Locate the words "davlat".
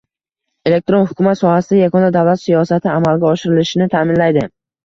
2.17-2.43